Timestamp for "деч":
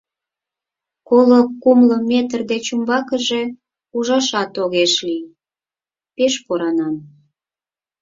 2.51-2.65